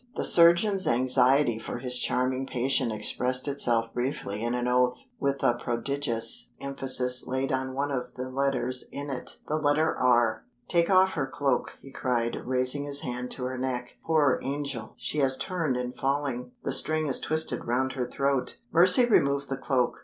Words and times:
The 0.15 0.25
surgeon's 0.25 0.87
anxiety 0.87 1.59
for 1.59 1.77
his 1.77 1.99
charming 1.99 2.47
patient 2.47 2.91
expressed 2.91 3.47
itself 3.47 3.93
briefly 3.93 4.43
in 4.43 4.55
an 4.55 4.67
oath, 4.67 5.05
with 5.19 5.43
a 5.43 5.53
prodigious 5.53 6.49
emphasis 6.59 7.27
laid 7.27 7.51
on 7.51 7.75
one 7.75 7.91
of 7.91 8.15
the 8.15 8.31
letters 8.31 8.89
in 8.91 9.11
it 9.11 9.37
the 9.47 9.57
letter 9.57 9.95
R. 9.95 10.43
"Take 10.67 10.89
off 10.89 11.13
her 11.13 11.27
cloak," 11.27 11.73
he 11.83 11.91
cried, 11.91 12.35
raising 12.47 12.83
his 12.85 13.01
hand 13.01 13.29
to 13.33 13.43
her 13.43 13.59
neck. 13.59 13.97
"Poor 14.03 14.39
angel! 14.41 14.95
She 14.97 15.19
has 15.19 15.37
turned 15.37 15.77
in 15.77 15.91
falling; 15.91 16.53
the 16.63 16.71
string 16.73 17.05
is 17.05 17.19
twisted 17.19 17.65
round 17.65 17.91
her 17.93 18.05
throat." 18.09 18.57
Mercy 18.73 19.05
removed 19.05 19.49
the 19.49 19.55
cloak. 19.57 19.99